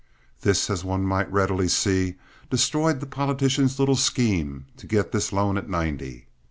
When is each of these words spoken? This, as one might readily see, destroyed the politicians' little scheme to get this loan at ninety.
This, 0.41 0.67
as 0.71 0.83
one 0.83 1.03
might 1.03 1.31
readily 1.31 1.67
see, 1.67 2.15
destroyed 2.49 3.01
the 3.01 3.05
politicians' 3.05 3.77
little 3.77 3.95
scheme 3.95 4.65
to 4.77 4.87
get 4.87 5.11
this 5.11 5.31
loan 5.31 5.59
at 5.59 5.69
ninety. 5.69 6.25